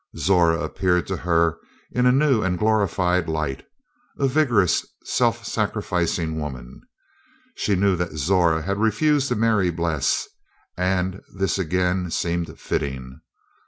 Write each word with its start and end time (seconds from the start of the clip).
Zora 0.17 0.61
appeared 0.63 1.05
to 1.05 1.15
her 1.17 1.59
in 1.91 2.07
a 2.07 2.11
new 2.11 2.41
and 2.41 2.57
glorified 2.57 3.29
light 3.29 3.67
a 4.17 4.27
vigorous, 4.27 4.83
self 5.03 5.45
sacrificing 5.45 6.39
woman. 6.39 6.81
She 7.53 7.75
knew 7.75 7.95
that 7.97 8.13
Zora 8.13 8.63
had 8.63 8.79
refused 8.79 9.27
to 9.27 9.35
marry 9.35 9.69
Bles, 9.69 10.27
and 10.75 11.21
this 11.37 11.59
again 11.59 12.09
seemed 12.09 12.59
fitting. 12.59 13.21